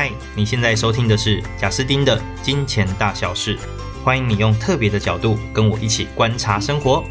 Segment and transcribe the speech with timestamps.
[0.00, 3.58] 嗨，你现在收听的是贾斯丁的金钱大小事，
[4.04, 7.02] 欢迎你用特别的角度跟我一起观察生活。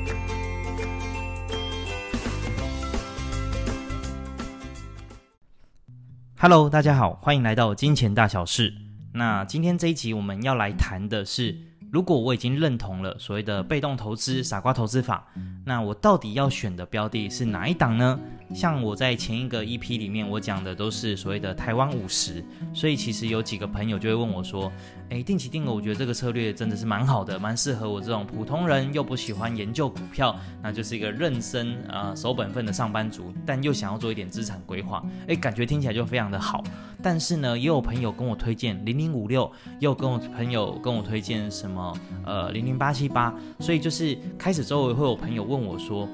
[6.39, 8.73] Hello，大家好，欢迎来到金钱大小事。
[9.11, 11.57] 那今天这一集我们要来谈的是，
[11.91, 15.27] 如果我已经认同了所谓的被动投资、傻瓜投资法，
[15.65, 18.17] 那我到底要选的标的是哪一档呢？
[18.53, 24.71] 像我在前一个 EP 里面，我讲的都是所谓的台湾五十，所以其实有几个朋友就会问我说
[25.09, 36.63] ：“诶，定期定额，我觉得这个策略真的是蛮好的，蛮适合我这种普通人又不喜欢研究股票，那就是一个认真啊、呃、守本分的上班族，但又想要做一点资产规划，诶，感觉听起来就非常的好。
[37.03, 41.95] 但是呢，也有朋友跟我推荐零零五六，也有跟我朋友跟我推荐什么
[42.25, 46.07] 呃零零八七八，所以就是开始周围会有朋友问我说。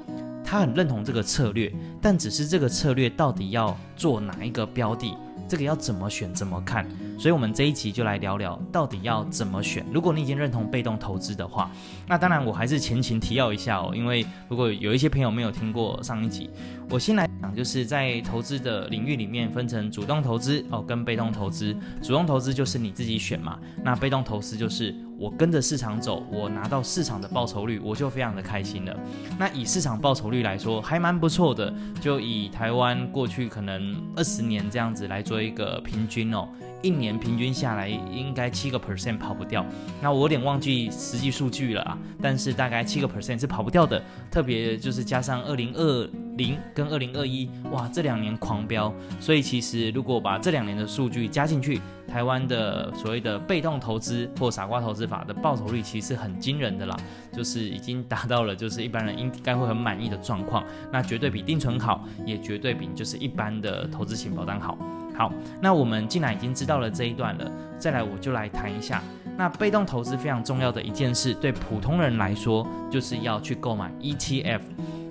[0.44, 6.88] 他很认同这个策略，但只是这个策略到底要做哪一个标的，这个要怎么选、怎么看？
[7.18, 9.86] 所以，我们这一集就来聊聊到底要怎么选。
[9.94, 11.72] 如果你已经认同被动投资的话，
[12.08, 16.50] 那当然我还是前情提要一下哦，因为如果有一些朋友没有听过上一集，
[16.90, 21.76] 我先来讲，就是在投资的领域里面分成主动投资哦跟被动投资。
[22.02, 24.94] 主动投资就是你自己选嘛，那被动投资就是。
[25.16, 29.00] 我跟着市场走，我拿到市场的报酬率，我就非常的开心了。
[29.38, 31.74] 那以市场报酬率来说，还蛮不错的。
[32.02, 36.50] 就以台湾过去可能二十年这样子来做一个平均哦，
[36.82, 39.66] 一年平均下来应该七个 percent 跑不掉。
[40.02, 44.02] 那我有点忘记实际数据了啊，但是大概七个 percent 是跑不掉的。
[44.32, 51.82] 特别就是加上二零二零跟二零二一，哇，这两年狂飙，所以其实如果把这两年的数据加进去。
[52.06, 56.96] 台湾的所谓的被动投资或傻瓜投资法的报酬率其实很惊人的啦，
[57.32, 64.78] 就是已经达到了就是一般人应该会很满意的状况，那绝对比定存好，也绝对比就是一般的投资型保单好。
[65.16, 69.02] 好，那我们既然已经知道了这一段了，再来我就来谈一下，
[69.36, 74.62] 那被动投资非常重要的一件事，对普通人来说就是要去购买 ETF。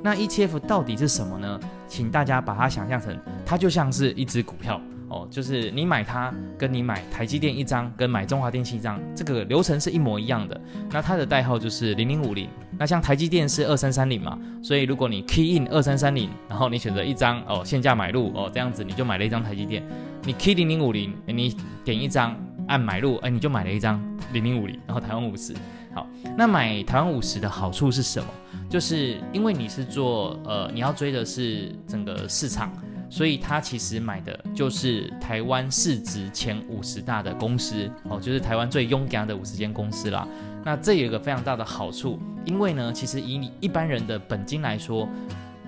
[0.03, 1.61] 那 ETF 到底是什么呢？
[1.87, 4.81] 请大家把它想象成，它就像是一只股票。
[5.09, 10.59] 哦，就是你买它，跟你买台积电一张，跟买中华电信一张，这个流程是一模一样的。
[10.91, 12.49] 那它的代号就是零零五零。
[12.79, 19.87] 那像台积电是二三三零嘛，所以如果你 key in 二三三零，然后你选择一张哦，现价买入哦，这样子你就买了一张台积电。
[20.25, 21.55] 你 key 零零五零，你
[21.85, 22.35] 点一张
[22.67, 24.03] 按买入，哎，你就买了一张
[24.33, 25.53] 零零五零，然后台湾五十。
[25.95, 28.29] 好，那买台湾五十的好处是什么？
[28.69, 32.73] 就是因为你是做呃，你要追的是整个市场。
[33.11, 40.27] 所以他其实买的就是台湾市值前五十大的公司哦，就是台湾最勇敢的五十间公司啦。
[40.65, 45.07] 那这有一个非常大的好处，因为呢，其实以你一般人的本金来说，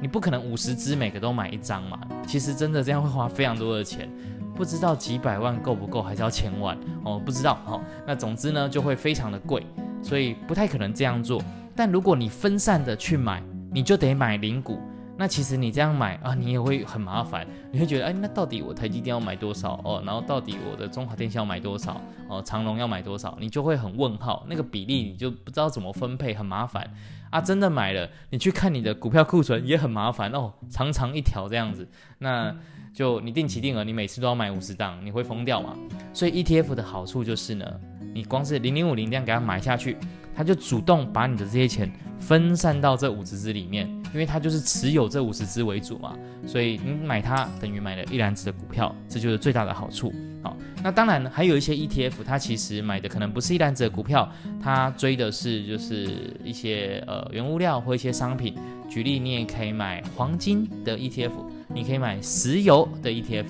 [0.01, 2.01] 你不可能五十支每个都买一张嘛。
[2.27, 4.09] 其实真的这样会花非常多的钱，
[4.55, 7.79] 不知道几百万够不够，还是要千万哦，不知道哦。
[8.07, 9.67] 那总之呢，就会非常的贵，
[10.05, 11.43] 所以不太可能这样做。
[11.75, 13.43] 但如果你分散的去买，
[13.73, 14.79] 你就得买零股。
[15.17, 20.03] 那其实你这样买啊，你也会很麻烦，你会觉得，哎，那到底我台积电要买多少哦？
[20.05, 22.43] 然后到底我的中华电信要买多少哦？
[22.43, 23.37] 长隆要买多少？
[23.41, 26.93] 你就会很问号，那个比例你就不知道怎么分配，很麻烦
[27.31, 27.41] 啊！
[27.41, 31.89] 真的买了，你去看你的股票库存也很麻烦哦，长长一条这样子，
[32.19, 32.53] 那
[32.93, 35.77] 就你定期定额，你每次都要买五十档，你会疯掉嘛？
[36.13, 37.65] 所以 ETF 的好处就是呢，
[38.15, 39.97] 你光是零零五零这样给它买下去。
[40.37, 41.89] 它就主动把你的这些钱
[42.19, 50.13] 分散到这五十只里面，因为它就是持有这五十只为主嘛，所以你买它等于买了一篮子的股票，这就是最大的好处。
[50.43, 54.29] 好，那当然还有一些 ETF，它其实买的可能不是一篮子的股票，
[54.61, 58.57] 它追的是就是一些呃原物料或一些商品。
[58.89, 61.31] 举例，你也可以买黄金的 ETF，
[61.73, 63.47] 你可以买石油的 ETF。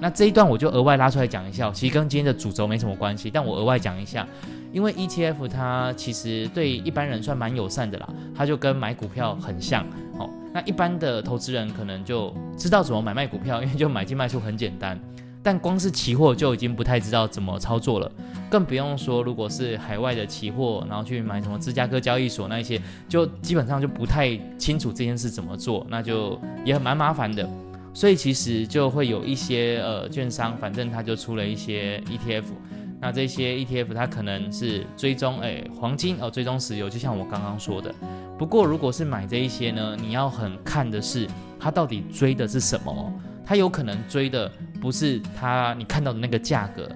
[0.00, 4.26] 那这一段我就额外拉出来讲一下，其实跟今天的主轴没什么关系，但我额外讲一下。
[4.72, 9.84] 因为 ETF 它其实对一般人算蛮友善的啦，它就跟买股票很像。
[10.16, 14.98] 哦，那一般的投资人可能就知道怎么买卖股票，因为就买进卖出很简单。
[15.42, 18.12] 但光是期货就已经不太知道怎么操作了，
[18.50, 27.48] 更不用说如果是海外的期货，然后去买什么芝加哥交易所那一些，就基本上就不太清楚这件事怎么做，那就也很蛮麻烦的。
[27.92, 32.44] 所以其实就会有一些呃券商，反正他就出了一些 ETF。
[33.02, 37.94] 那这些 ETF 它可能是追踪诶、黄金哦，追踪石油，就像我刚刚说的。
[38.38, 41.26] 不过如果是买这一些呢，你要很看的是
[41.58, 43.12] 它到底追的是什么？
[43.42, 44.52] 它有可能追的
[44.82, 46.88] 不是它你看到的那个价格。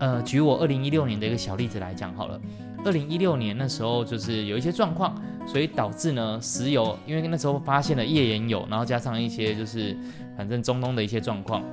[0.00, 2.40] 呃，举我二零一六年的一个小例子来讲好了。
[2.84, 9.96] 二零一六年那时候就是有一些状况，所以导致呢石油，因为那时候发现了页岩油，然后加上一些就是
[10.36, 11.64] 反正中东的一些状况，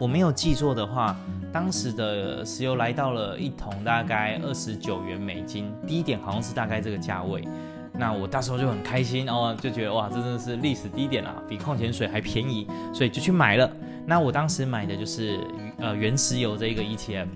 [0.00, 1.16] 我没有记错的话。
[1.52, 7.46] 当时的石油来到了一桶大概二十九元美金，低点好像是大概这个价位。
[7.92, 13.70] 那我到时候就很开心哦，就觉得哇，这真的是历史低点啊，比矿泉水还便宜，所以就去买了。
[14.04, 15.38] 那我当时买的就是
[15.78, 17.28] 呃原石油这一个 ETF。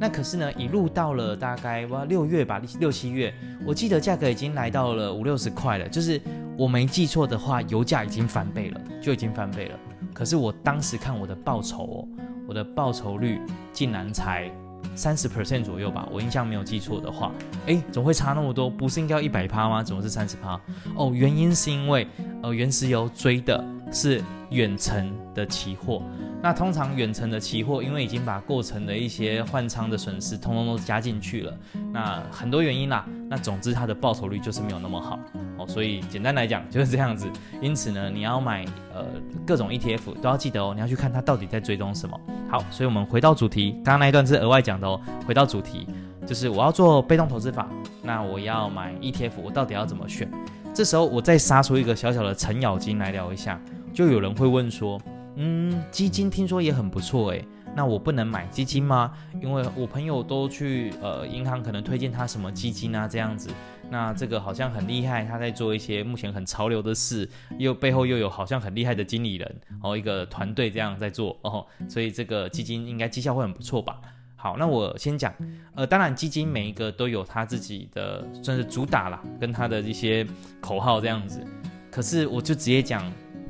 [0.00, 3.32] 那可是呢，一路到了大概哇六月吧，六七月，
[3.66, 5.88] 我记得价格已经来到了五六十块了。
[5.88, 6.20] 就是
[6.56, 9.78] 我没记错的话，油价已经翻倍了，就已经翻倍了。
[10.14, 12.08] 可是我当时看我的报酬哦，
[12.46, 13.40] 我的报酬率
[13.72, 14.50] 竟然才。
[14.94, 17.32] 三十 percent 左右吧，我印象没有记错的话，
[17.66, 18.68] 诶，怎么会差那么多？
[18.70, 19.82] 不是应该要一百趴吗？
[19.82, 20.60] 怎么是三十趴？
[20.96, 22.06] 哦，原因是因为
[22.42, 23.62] 呃，原石油追的
[23.92, 26.02] 是远程的期货。
[26.40, 31.58] 那通常远程的期货，因为已经把过程的一些换仓的损失通通都加进去了，
[31.92, 33.04] 那很多原因啦。
[33.28, 35.18] 那总之它的报酬率就是没有那么好
[35.58, 35.66] 哦。
[35.66, 37.28] 所以简单来讲就是这样子。
[37.60, 38.64] 因此呢，你要买
[38.94, 39.04] 呃
[39.44, 42.18] 各种 ETF 都要记得哦，你要去看它到底在追踪什么。
[42.48, 45.00] 好，所以我们回到主题，刚刚那一段是额外讲的哦。
[45.26, 45.88] 回到主题，
[46.24, 47.68] 就是我要做被动投资法，
[48.02, 50.30] 那我要买 ETF，我到底要怎么选？
[50.72, 53.60] 这时候我再杀出一个小小的程咬金来聊一下，
[53.98, 54.96] 就有人会问说。
[55.34, 59.12] 嗯，基金听说也很不错诶，那我不能买基金吗？
[59.42, 63.50] 因为我朋友都去呃银行可能推荐他什么基金啊这样子，
[63.90, 67.28] 那这个好像很厉害，他在做一些目前很潮流的事，
[67.58, 74.00] 又背后又有好像很厉害的经理人，然后一个团队这样在做哦，所以这个基金应该绩效会很不错吧？
[74.36, 75.34] 好，那我先讲，
[75.74, 80.24] 呃，当然基金每一个都有他自己的算是主打啦，跟他的一些
[80.60, 81.44] 口号这样子，
[81.90, 83.02] 可是我就直接讲。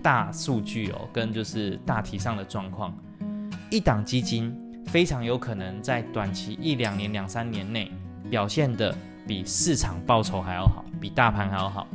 [0.03, 2.97] 大数据哦，跟就是大体上的状况，
[3.71, 4.55] 一档基金
[4.87, 7.91] 非常有可能在短期一两年、两三年内
[8.31, 8.95] 表现得
[9.27, 11.87] 比市场报酬还要好，比大盘还要好。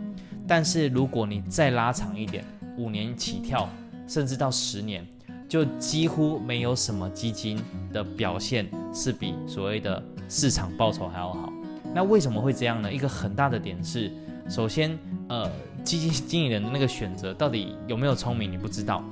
[0.48, 2.44] 但是如果你再拉长一点，
[2.78, 3.68] 五年起跳，
[4.08, 5.08] 甚至到十年，
[5.48, 7.60] 就几乎没有什么基金
[7.92, 11.52] 的表现是比所谓的市场报酬还要好。
[11.96, 12.92] 那为什么会这样呢？
[12.92, 14.12] 一个很大的点是，
[14.50, 14.98] 首先，
[15.34, 15.52] 呃。
[15.84, 19.04] 基金经理人的那个选择到底有没有聪明，你不知道。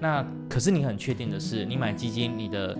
[0.00, 2.74] 那可是你很确定的是，你买基金，你的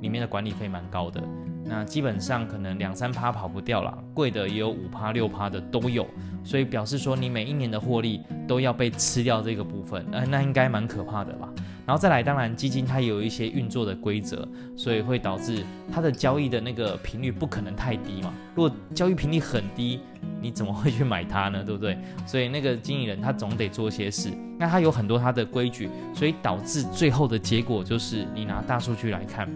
[0.00, 1.22] 里面的管理费蛮高的。
[1.64, 6.04] 那基本上可能两三趴跑不掉了，贵的也有五趴六趴的都有。
[6.42, 11.48] 所以表示说，你每一年的获利都要被吃掉这个部分，呃，那应该蛮可怕的吧？
[11.86, 14.46] 然后再来，当然基金它有一些运作的规则，
[14.76, 18.34] 所以会导致它的交易的那个频率不可能太低嘛。
[18.56, 20.00] 如果交易频率很低，
[20.40, 21.62] 你怎么会去买它呢？
[21.64, 21.98] 对不对？
[22.26, 29.48] 所以那个经理人他总得做些事，那他有很多他的规矩，所以导致最后的结果就是，你拿大数据来看，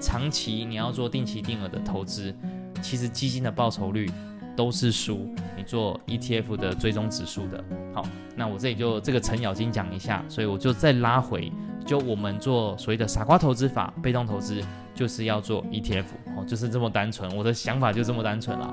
[0.00, 2.34] 长期你要做定期定额的投资，
[2.82, 4.10] 其实基金的报酬率
[4.56, 7.64] 都是输你做 ETF 的追踪指数的。
[7.94, 8.04] 好，
[8.36, 11.52] 那我这里就这个程咬金讲一下，所以我就再拉回。
[11.86, 14.62] 就我们做所谓的傻瓜投资法，被动投资
[14.94, 16.04] 就是要做 ETF
[16.36, 17.34] 哦，就是这么单纯。
[17.34, 18.72] 我的想法就这么单纯啦。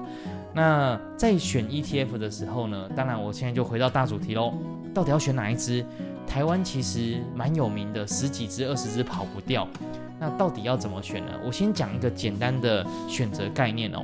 [0.57, 4.55] 那在选 ETF 的时候呢，当然我现在就回到大主题喽，
[4.91, 5.85] 到底要选哪一支？
[6.25, 9.67] 台湾其实蛮有名的，十几只、二十只跑不掉。
[10.19, 11.31] 那到底要怎么选呢？
[11.45, 14.03] 我先讲一个简单的选择概念哦。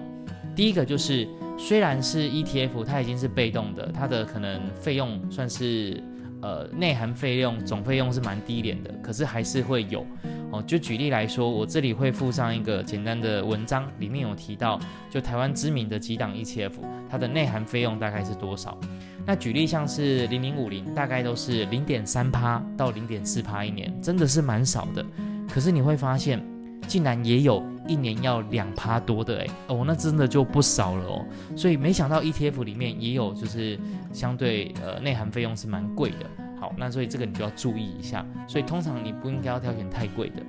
[0.55, 1.27] 第一个就是，
[1.57, 5.99] 虽然是 ETF，它已经是被动的，它的可能费用算是。
[6.43, 10.05] 呃，内含费用总费用是蛮低廉的，可是还是会有
[10.53, 10.63] 哦。
[10.65, 14.79] 就举例来说，我这里会附上一个简单的文章，里面有提到，
[15.09, 16.71] 就台湾知名的几档 ETF，
[17.09, 18.77] 它的内含费用大概是多少？
[19.25, 25.05] 那举例像是零零五零，大概都是零点三趴到零点四趴一年，真的是蛮少的。
[25.49, 26.41] 可是你会发现，
[26.87, 31.25] 竟然也有一年要两趴多的诶，哦，那真的就不少了哦。
[31.55, 33.79] 所以没想到 ETF 里面也有，就是
[34.11, 36.42] 相对呃内含费用是蛮贵的。
[36.63, 38.25] 好，那所以这个你就要注意一下。
[38.47, 40.41] 所以通常你不应该要挑选太贵的。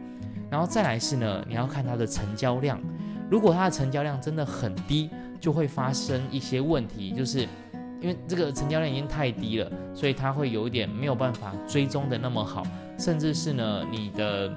[0.49, 2.81] 然后再来是呢，你要看它的成交量。
[3.29, 7.41] 如果它的成交量真的很低，就会发生一些问题，就是
[8.01, 12.63] 因为这个成交量已经太低了，所以它会有一点没有办法追踪的那么好，
[12.97, 14.57] 甚至是呢你的。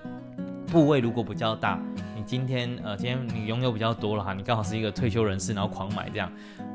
[0.69, 1.79] 部位如果比较大，
[2.13, 6.29] 你今天呃，今天你拥有比较多了哈，你刚好是一个退休人士，然后狂买这样，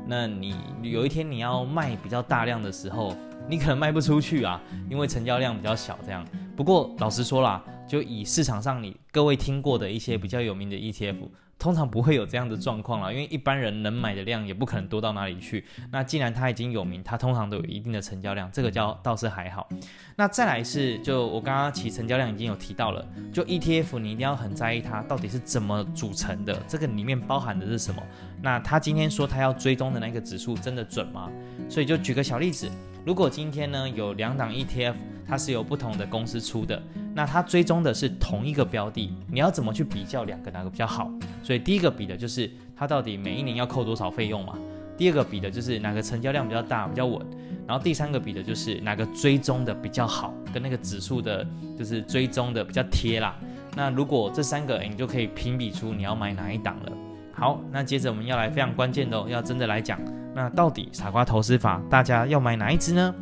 [0.07, 3.15] 那你有一天你要卖比较大量的时候，
[3.49, 6.25] 你可能卖不出去啊，因为成交量比较小这样。
[6.55, 11.15] 不过老实说啦，就以市场上你各位听过的一些比较有名的 ETF。
[11.59, 15.63] 通常不会有这样的状况啦，因为一般人能买的量也不可能多到哪里去。
[15.89, 19.69] 那既然它已经有名，它通常都有一定的成交量，这个叫倒是还好。
[20.17, 28.03] 那再来是，就我刚刚其成交量已经有提到了，就 ETF 你一定要很在意它到底是怎么组成的，这个里面包含的是什么。
[28.41, 31.31] 那他今天说他要追踪的那个指数真的准吗？
[31.69, 32.69] 所以就举个小例子，
[33.05, 34.93] 如果今天呢有两档 ETF，
[35.27, 36.81] 它是由不同的公司出的。
[37.15, 41.11] 那它追踪的是同一个标的，你要怎么去比较两个哪个比较好？
[41.43, 44.57] 所以第一个比的就是它到底每一年要扣多少费用嘛。
[44.97, 47.19] 第二个比的就是哪个成交量比较大、比较稳。
[47.67, 51.45] 然后第三个比的就是哪个追踪的比较好，跟那个指数的，
[51.77, 53.35] 就是追踪的比较贴啦。
[53.75, 56.91] 那如果这三个，你就可以评比出你要买哪一档了。
[57.31, 59.99] 好，那接着我们要来非常关键的哦，要真的来讲，
[60.35, 63.13] 那到底傻瓜投资法大家要买哪一支呢？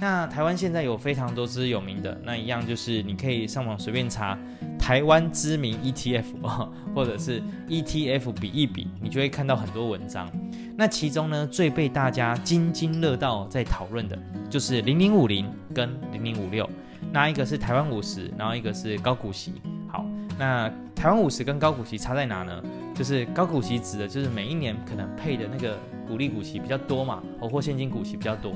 [0.00, 4.36] 那台湾现在有非常多支有名的，那一样就是你可以上网随便查
[4.78, 6.24] 台湾知名 ETF，
[6.94, 10.28] 或者是 ETF 比一比，你就会看到很多文章。
[10.76, 14.18] 那其中呢，最被大家津津乐道在讨论的
[14.50, 16.68] 就是零零五零跟零零五六，
[17.12, 19.54] 那一个是台湾五十，然后一个是高股息。
[19.88, 20.04] 好，
[20.36, 22.62] 那台湾五十跟高股息差在哪呢？
[22.94, 28.54] 就是高股息指的就是每一年可能配的那个股利股息比较多嘛，或现金股息比较多。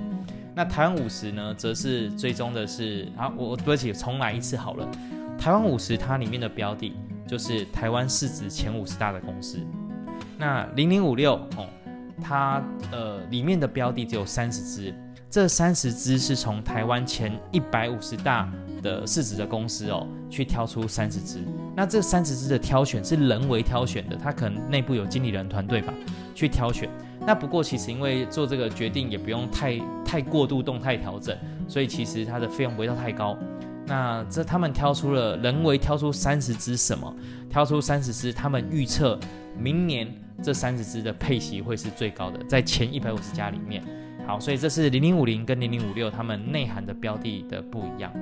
[0.55, 4.89] 那台湾五十呢，则是追踪的是，啊，我对不起，重来一次好了。
[5.39, 6.95] 台湾五十它里面的标的
[7.27, 9.59] 就是台湾市值前五十大的公司。
[10.39, 11.67] 那零零五六哦。
[12.21, 14.93] 它呃里面的标的只有三十只，
[15.31, 21.41] 这三十只是从台湾前一百五十大的市值的公司哦，去挑出三十只。
[21.77, 25.93] 那这三十只的挑选是人为挑选的，它可能内部有经理人团队吧，
[26.35, 26.89] 去挑选。
[27.27, 33.37] 那不过其实因为做这个决定也不用太太过度动态调整，所以其实它的费用不会到太高。
[33.87, 37.15] 那这他们挑出了人为挑出三十只什么？
[37.49, 39.19] 挑出三十只，他们预测
[39.57, 40.09] 明年。
[40.41, 43.83] 这三十支的配息会是最高的，在前一百五十家里面。
[44.29, 48.13] 好，所以这是零零五零跟零零五六它们内涵的标的的不一样。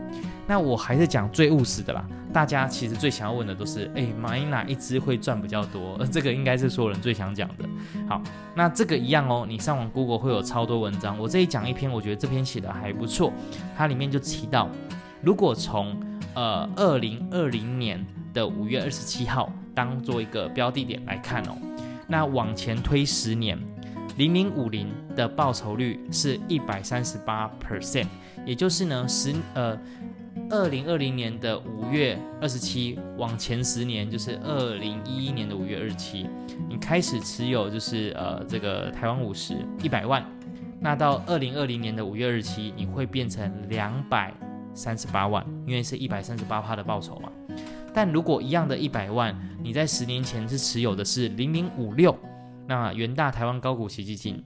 [0.47, 5.99] 那我还是讲最务实的啦，大家其实最想要问的都是，哎，买哪一支会赚比较多？
[6.07, 7.69] 这个应该是所有人最想讲的。
[8.09, 8.23] 好，
[8.55, 13.33] 那这个一样哦，你上网 Google 会有超多文章，我这里讲一篇，我觉得这篇写的还不错，
[13.77, 14.71] 它里面就提到，
[15.21, 16.01] 如果从
[16.35, 21.57] 呃二零二零年的五月二十七号当做一个标的点来看哦。
[22.07, 23.59] 那往前推十年，
[24.17, 28.07] 零零五零的报酬率是一百三十八 percent，
[28.47, 29.79] 也就是呢十呃
[30.49, 36.27] 二零二零年的五月二十七往前十年，就是二零一一年的五月二十七，
[36.69, 40.25] 你开始持有就是呃这个台湾五十一百万，
[40.81, 44.33] 那到二零二零年的五月二十七，你会变成两百
[44.73, 47.31] 三十八万，因为是一百三十八趴的报酬嘛。
[47.93, 52.17] 但如果一样的一百万，你在十年前是持有的是零零五六，
[52.67, 54.43] 那元大台湾高股息基金，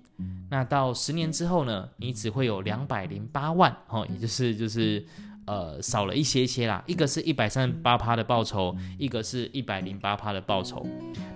[0.51, 5.05] 那到十年之后呢，你只会有两百零八万，哦，也就是就是
[5.47, 6.83] 呃少了一些些啦。
[6.87, 10.87] 一个是一百三十八趴的报酬，一个是一百零八趴的报酬。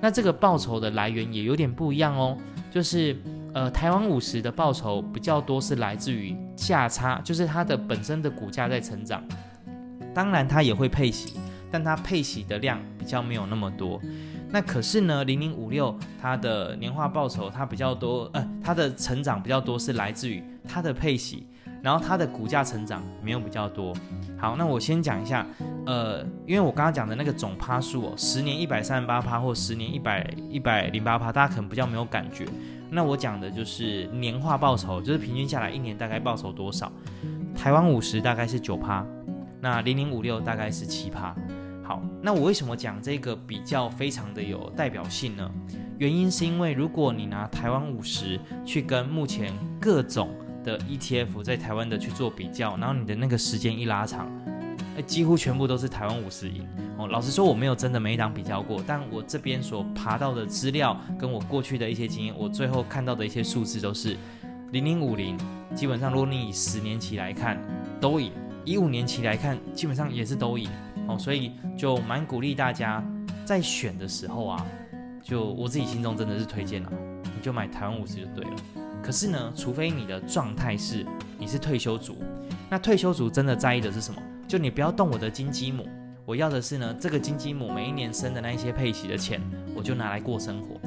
[0.00, 2.36] 那这个报酬的来源也有点不一样哦，
[2.70, 3.16] 就是
[3.54, 9.24] 呃台湾五十的报酬比较多是来自于价差，就是它的本身的股价在成长，
[10.14, 11.38] 当然它也会配息。
[11.72, 14.00] 但它配息的量比较没有那么多，
[14.54, 15.92] 那可是呢，零零五六
[16.22, 21.44] 它的年化报酬它比较多，呃，它的成长比较多是来自于它的配息，
[21.82, 23.92] 然后它的股价成长没有比较多。
[24.38, 25.44] 好，那我先讲一下，
[25.86, 32.46] 呃，因为我刚刚讲的那个总趴数哦，十年一百三十八趴或十年一百一百零八趴，大家可能比较没有感觉。
[32.88, 36.92] 那我讲的就是年化报酬，就是平均下来一年大概报酬多少？
[37.56, 39.04] 台湾五十大概是九趴，
[39.60, 41.34] 那零零五六大概是七趴。
[41.84, 45.50] 好，那我为什么讲这个比较非常的有代表性呢？
[45.98, 54.32] 原因是因为如果你拿台湾五十去跟目前各种的 ETF 在台湾的去做比较，然后你的那个时间一拉长，
[55.06, 57.06] 几乎全部都是台湾五十赢哦。
[57.06, 64.16] 老实说，我没有真的每一档比较过，但我这边所爬到的资料跟我过去的一些经验，我最后看到的一些数字都是
[64.72, 65.36] 零零五零，
[65.74, 67.62] 基本上如果你以十年期来看
[68.00, 68.32] 都赢，
[68.64, 70.66] 以五年期来看基本上也是都赢。
[71.08, 73.04] 哦，所以就蛮鼓励大家
[73.44, 74.66] 在选的时候啊，
[75.22, 76.92] 就我自己心中真的是推荐了，
[77.24, 78.56] 你就买台湾五十就对了。
[79.02, 81.04] 可是呢，除非你的状态是
[81.38, 82.16] 你是退休族，
[82.70, 84.20] 那退休族真的在意的是什么？
[84.48, 85.86] 就你不要动我的金鸡母，
[86.24, 89.40] 我要的是呢，这个金鸡母每一年生的那一些配息的钱，
[89.74, 90.80] 我就拿来过生活。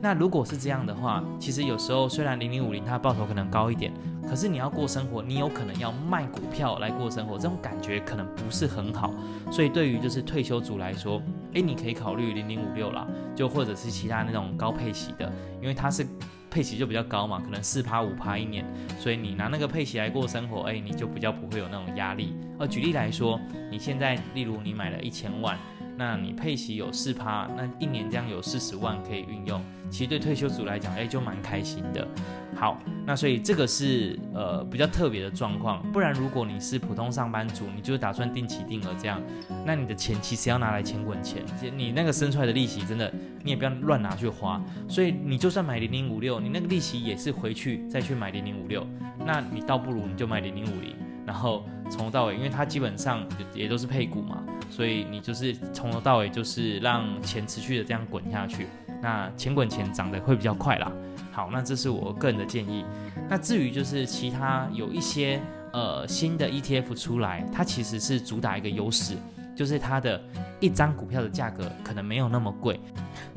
[0.00, 3.92] 那如果是这样的话，其实有时候虽然零零五零它报酬可能高一点，
[4.28, 9.12] 可是你要过生活，你有可能要卖股票来过生活，这种感觉可能不是很好。
[9.50, 11.20] 所以对于就是退休族来说，
[11.52, 16.06] 诶，你可以考虑零零五六啦，就或者是其他那种高配息的，因为它是
[16.50, 18.64] 配息就比较高嘛，可能四趴五趴一年，
[18.98, 22.34] 所以你拿那个配息来过生活，诶，你就比较不会有那种压力。
[22.58, 23.38] 而举例来说，
[23.70, 25.58] 你现在例如你买了一千万。
[25.96, 32.06] 那你配息有四趴，那一年这样有四十万可以运用，其实对退休族来讲，哎，就蛮开心的。
[32.54, 39.20] 好，那所以这个是呃比较特别的状况，不然如果你是普通上班族，你就打算定期定额这样，
[39.66, 41.42] 那你的钱其实要拿来钱滚钱，
[41.74, 48.86] 你那个生出来的利息真的你也不要乱拿去花，所以你就算买零零五六，你那个利息也是回去再去买零零五六，
[49.24, 50.94] 那你倒不如你就买零零五零，
[51.26, 53.22] 然后从头到尾，因为它基本上
[53.54, 58.66] 也都是配股嘛，所以你就是从头到尾就是让钱持续的这样滚下去，
[59.02, 60.90] 那钱滚钱涨得会比较快啦。
[61.30, 62.82] 好，那这是我个人的建议。
[63.28, 65.38] 那至于就是其他有一些
[65.72, 69.14] 呃新的 ETF 出来，它其实是主打一个优势，
[69.54, 70.18] 就是它的
[70.60, 72.80] 一张股票的价格可能没有那么贵。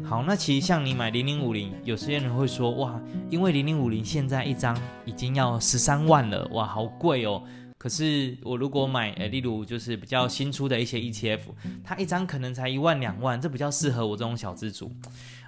[0.04, 7.44] 好，那其实像你买零零五零，有些人会说哇，因为零零五零现在一张已经要十三万了，哇，好贵哦。
[7.86, 11.42] 可是我如果买，呃，例如就是比较新出的一些 ETF，
[11.84, 14.92] 它一张可能才一万两万，这比较适合我这种小资族。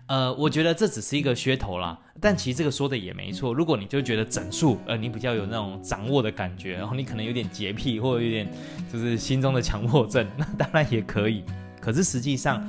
[0.06, 3.56] 呃，我觉得这只是一个噱头啦，但其实这个说的也没错。
[3.56, 8.48] 如果你就觉得整数，呃，你比较有那种掌握的感觉，然后你可能有点洁癖或者有点
[8.94, 11.44] 就是心中的强迫症， 那当然也可以。
[11.82, 12.64] 可是实际上，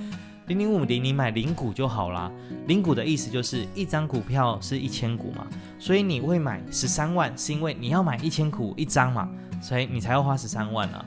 [0.47, 2.33] 零零五零你买零股就好啦。
[2.69, 5.47] 零股的意思就是一张股票是一千股嘛，
[5.79, 9.29] 所以你会买十三万，是因为你要买一千股一张嘛，
[9.61, 11.05] 所以你才要花十三万啊。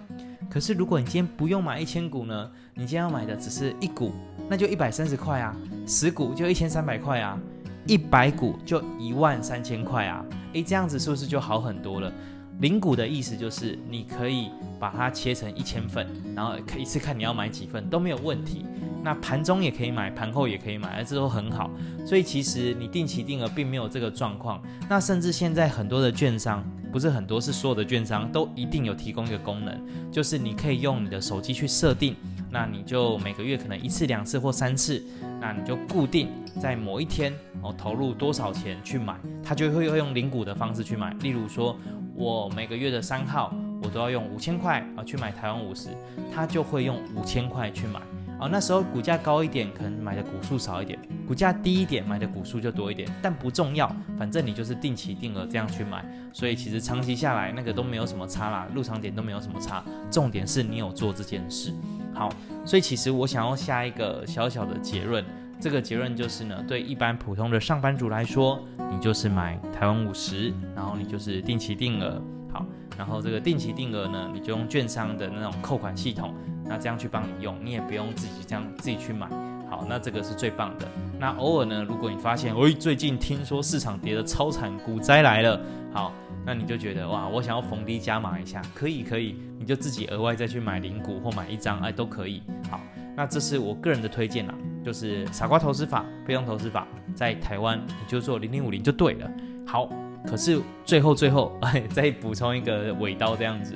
[0.49, 2.51] 可是如果你今天不用买一千股呢？
[2.73, 4.11] 你今天要买的只是一股，
[4.49, 5.55] 那就一百三十块啊；
[5.87, 7.39] 十股就一千三百块啊；
[7.87, 10.25] 一百股就一万三千块啊。
[10.53, 12.11] 诶，这样子是不是就好很多了？
[12.59, 16.05] 零股的意思就是你可以把它切成一千份，
[16.35, 18.65] 然后可一次看你要买几份都没有问题。
[19.03, 21.71] 那盘中也可以买，盘后也可以买，这都很好。
[22.05, 24.61] 所以其实你定期定额并没有这个状况。
[24.89, 26.61] 那甚至现在很多的券商。
[26.91, 29.79] 不是很多，是所有的券商都一定有提供一个功能，
[30.11, 32.15] 就是你可以用你的手机去设定，
[32.49, 35.01] 那你就每个月可能一次、两次或三次，
[35.39, 36.27] 那你就固定
[36.59, 41.13] 在某一天哦投入多少钱去买，它就会用零股的方式去买。
[41.21, 41.77] 例如说，
[42.13, 45.89] 我每个月的三号我都要用五千块啊去买台湾五十，
[46.33, 48.01] 它就会用五千块去买。
[48.41, 53.07] 哦，那时候股价高一点，可能买的股数少一点；股价低一点，买的股数就多一点。
[53.21, 59.83] 但不重要，反正你就是定期定额这样去买，所以其实长期下来那个都没有什么差啦，入场点都没有什么差。
[60.09, 61.71] 重点是你有做这件事。
[62.15, 62.33] 好，
[62.65, 65.23] 所以其实我想要下一个小小的结论，
[65.59, 68.59] 这个结论就是呢，对一般普通的上班族来说，
[68.91, 72.19] 你就是买台湾五十，然后你就是定期定额。
[72.51, 72.65] 好，
[72.97, 76.33] 然后这个定期定额呢，你就用券商的那种扣款系统。
[76.71, 79.27] 那这样去帮你用，你也不用自己这样自己去买。
[79.69, 80.87] 好，那这个是最棒的。
[81.19, 85.59] 那偶尔呢，如果你发现，喂，最近听说市场跌得超惨，股灾来了，
[85.91, 86.13] 好，
[86.45, 92.41] 那你就觉得哇，我想要逢低加码一下，可以可以，你就自己额外再去买零股或买一张，哎，都可以。
[92.69, 92.79] 好，
[93.17, 99.29] 那这是我个人的推荐啦，就是傻瓜投资法、被动投资法，在台湾你就做零零五零就对了。
[99.67, 99.89] 好，
[100.25, 103.75] 可是最后最后，哎，再补充一个尾刀这样子。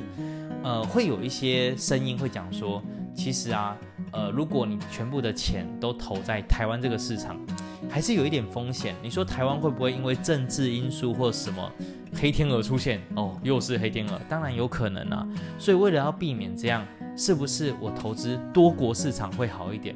[0.65, 2.81] 呃，会有一些声音会讲说，
[3.15, 3.77] 其实啊，
[4.11, 7.39] 呃，如果你全部的钱都投在台湾这个市场，
[7.87, 8.95] 还是有一点风险。
[9.03, 11.71] 你说台湾会不会因为政治因素或什么
[12.15, 12.99] 黑天鹅出现？
[13.15, 15.27] 哦，又是黑天鹅，当然有可能啊。
[15.59, 16.83] 所以为了要避免这样，
[17.15, 19.95] 是不是我投资多国市场会好一点？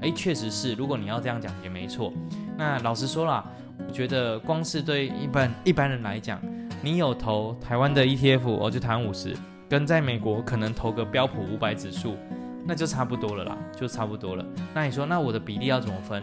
[0.00, 0.72] 诶，确实是。
[0.72, 2.10] 如果你要这样讲也没错。
[2.56, 3.44] 那老实说啦，
[3.86, 6.40] 我觉得光是对一般一般人来讲，
[6.80, 9.36] 你有投台湾的 ETF，哦，就台湾五十。
[9.68, 12.16] 跟在美国可能投个标普五百指数，
[12.64, 14.44] 那就差不多了啦，就差不多了。
[14.74, 16.22] 那你说，那我的比例要怎么分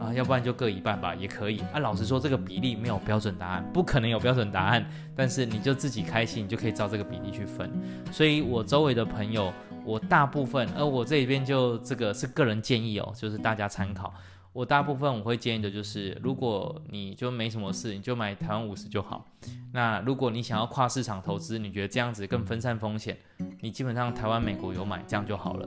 [0.00, 0.12] 啊？
[0.14, 1.78] 要不然就各一半吧，也可以啊。
[1.78, 4.84] 老实说，这个比例没有标准答案，不可能有标准答案。
[5.14, 7.70] 但是你就自己开心，你就可以照这个比例去分。
[8.10, 9.52] 所以我周围的朋友，
[9.84, 14.12] 我大部分，而我这边就这个是个人建议哦，就是大家参考。
[14.52, 19.26] 我大部分我会建议的就是，如果你就没什么事，你就买台湾五十就好。
[19.72, 23.16] 那如果你想要跨市场投资，你觉得这样子更分散风险，
[23.62, 25.66] 你基本上台湾、美国有买，这样就好了。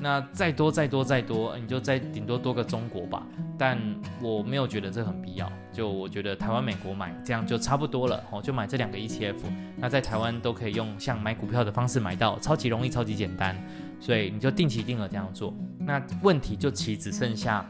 [0.00, 3.24] 那再多再多再多，你就再顶多多个中国吧。
[3.56, 3.78] 但
[4.20, 8.20] 我没有觉得这很必要，就我觉得台湾、美国买这样就差不多了。
[8.32, 9.36] 哦，就买这两个 ETF，
[9.76, 13.56] 那在台湾都可以用像买股票的方式买到，超级容易，超级简单。
[14.00, 15.54] 所以你就定期定额这样做。
[15.78, 17.64] 那问题就其只剩下。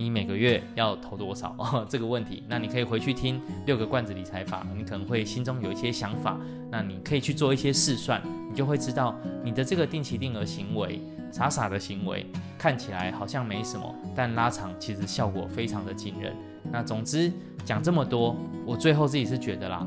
[0.00, 1.54] 你每个月要投多少？
[1.86, 12.24] 这个问题，那你可以回去听六个罐子理财法，你可能会心中有一些想法，那你可以去做一些试算，你就会知道你的这个定期定额行为，傻傻的行为
[12.56, 16.34] 看起来好像没什么，但拉长其实效果非常的惊人。
[16.72, 17.30] 那总之
[17.62, 18.34] 讲这么多，
[18.64, 19.86] 我最后自己是觉得啦，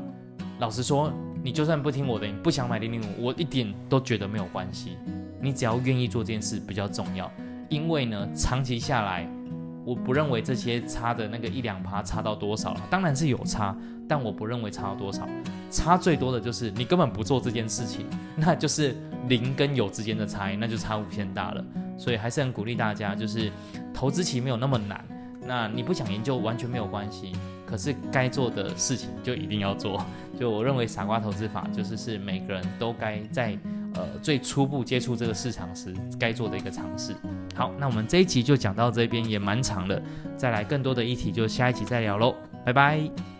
[0.60, 4.96] 老实说，你就算不听我的，你不想买零零五，我一点都觉得没有关系，
[5.40, 7.28] 你只要愿意做这件事比较重要。
[7.70, 9.28] 因为呢，长期下来，
[9.84, 13.76] 我不认为这些差的那个一两趴差到多少了，当然是有差，
[14.08, 15.28] 但我不认为差到多少，
[15.70, 18.96] 差最多的就是你根本不做这件事情，那就是
[19.28, 21.64] 零跟有之间的差异，那就差无限大了。
[21.98, 23.52] 所以还是很鼓励大家，就是
[23.92, 25.04] 投资其实没有那么难，
[25.46, 27.32] 那你不想研究完全没有关系，
[27.66, 30.04] 可是该做的事情就一定要做。
[30.38, 33.58] 就我认为傻瓜投资法就是是每个人都该在。
[33.96, 37.14] 呃，最初步接触这个市场时该做的一个尝试。
[37.54, 40.02] 好，那我们这一集就讲到这边，也蛮长的。
[40.36, 43.33] 再来更多的议题，就下一集再聊喽，拜拜。